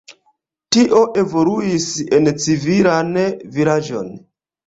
Tio 0.75 1.01
evoluis 1.23 1.85
en 2.19 2.31
civilan 2.45 3.11
vilaĝon. 3.59 4.09